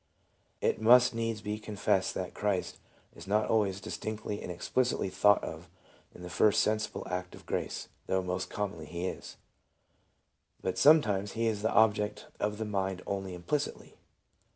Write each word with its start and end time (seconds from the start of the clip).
"It 0.67 0.81
must 0.81 1.13
needs 1.13 1.41
be 1.41 1.59
confessed 1.59 2.15
that 2.15 2.33
Christ 2.33 2.79
is 3.13 3.27
not 3.27 3.47
always 3.47 3.79
distinctly 3.79 4.41
and 4.41 4.51
explicitly 4.51 5.09
thought 5.09 5.43
of 5.43 5.69
in 6.15 6.23
the 6.23 6.29
first 6.31 6.63
sensible 6.63 7.07
act 7.07 7.35
of 7.35 7.45
grace 7.45 7.87
(though 8.07 8.23
most 8.23 8.49
commonly 8.49 8.87
He 8.87 9.05
is); 9.05 9.37
but 10.59 10.79
sometimes 10.79 11.33
He 11.33 11.45
is 11.45 11.61
the 11.61 11.69
object 11.71 12.25
of 12.39 12.57
the 12.57 12.65
mind 12.65 13.03
only 13.05 13.35
implicitly. 13.35 13.93